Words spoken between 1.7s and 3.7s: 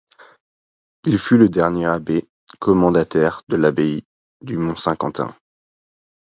abbé commendataire de